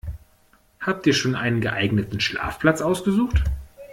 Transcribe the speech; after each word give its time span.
Habt 0.79 1.05
ihr 1.05 1.13
schon 1.13 1.35
einen 1.35 1.61
geeigneten 1.61 2.19
Schlafplatz 2.21 2.81
ausgesucht? 2.81 3.43